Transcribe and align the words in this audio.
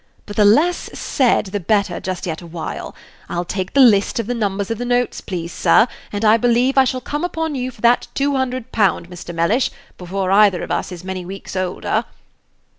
"But 0.25 0.35
the 0.35 0.45
less 0.45 0.89
said 0.97 1.45
the 1.53 1.59
better 1.59 1.99
just 1.99 2.25
yet 2.25 2.41
a 2.41 2.47
while. 2.47 2.95
I'll 3.29 3.45
take 3.45 3.73
the 3.75 3.79
list 3.81 4.19
of 4.19 4.25
the 4.25 4.33
numbers 4.33 4.71
of 4.71 4.79
the 4.79 4.83
notes, 4.83 5.21
please, 5.21 5.53
sir; 5.53 5.87
and 6.11 6.25
I 6.25 6.37
believe 6.37 6.75
I 6.75 6.85
shall 6.85 7.01
come 7.01 7.23
upon 7.23 7.53
you 7.53 7.69
for 7.69 7.81
that 7.81 8.07
two 8.15 8.35
hundred 8.35 8.71
pound, 8.71 9.11
Mr. 9.11 9.31
Mellish, 9.31 9.69
before 9.99 10.31
either 10.31 10.63
of 10.63 10.71
us 10.71 10.91
is 10.91 11.03
many 11.03 11.23
weeks 11.23 11.55
older." 11.55 12.05